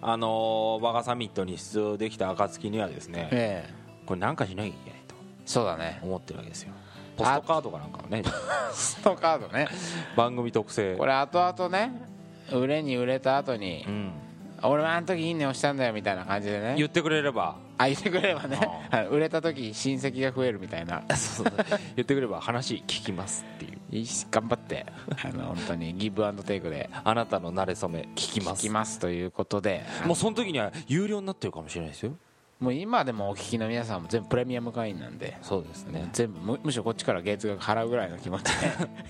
[0.04, 3.74] あのーバカサミットに出場できた暁にはですねええ。
[4.04, 5.14] これなんかしなきゃいけないと。
[5.46, 6.00] そうだね。
[6.02, 6.72] 思ってるわけですよ。
[7.16, 8.22] ポストカードかなんかをね
[8.72, 9.68] ストカードね。
[10.16, 10.96] 番組特製。
[10.96, 11.92] これ後々ね
[12.50, 14.12] 売れに売れた後にうん。
[14.64, 16.74] 俺はあの時いいねをしたんだよみたいな感じでね。
[16.76, 18.56] 言ってくれればあ言ってくれればね
[18.90, 21.02] はい売れた時親戚が増えるみたいな。
[21.16, 21.54] そうそう
[21.96, 23.72] 言ってくれば話聞きますっていう。
[24.30, 24.86] 頑張って。
[25.22, 26.88] あの本当にギブアンドテイクで。
[27.04, 29.84] あなたの馴れ初め聞きま聞すきますということで。
[30.06, 32.16] もうその時には有料になってるかもしれないですよ
[32.62, 36.08] もう今でもお聞きの皆さんも全部プレミアム会員なんでそうですね。
[36.12, 38.44] 全部むむしろこっちから月額払うぐらいの気持ち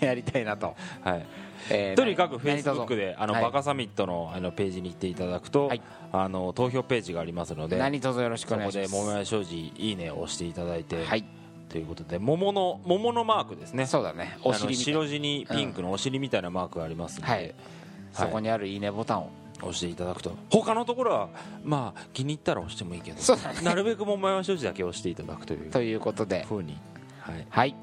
[0.01, 1.27] で やりたいなと、はい。
[1.69, 3.43] えーとにかくフェイスブックであの、はい。
[3.43, 5.83] バカサミットのあのページに行っていただくと、はい。
[6.13, 11.25] あの投票ページがありますので何卒よろしくそこお願いしまです桃屋商事いいねを押していただいて、はい。
[11.69, 13.85] ということで桃の桃のマークですね。
[13.85, 14.39] そうだね。
[14.45, 17.55] お尻白地にピンクのお尻みたいなマークがありますので、はい。
[18.15, 19.31] そこにあるいいねボタンを
[19.63, 20.37] 押していただくと。
[20.51, 21.29] 他のところは
[21.65, 23.17] まあ気に入ったら押してもいいけど。
[23.17, 23.43] ね。
[23.63, 25.71] なるべく桃山商事だけ押していただくという。
[25.71, 26.45] ということで。
[26.45, 26.79] ふうに、
[27.21, 27.77] はい、はい。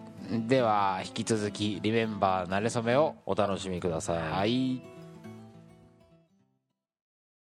[0.48, 3.16] では引き続き「リメンバーなれそめ」を。
[3.26, 4.18] お楽しみください。
[4.32, 4.99] はい